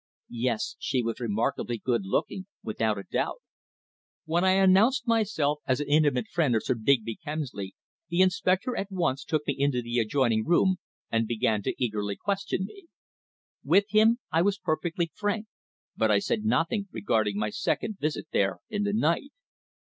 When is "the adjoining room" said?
9.83-10.77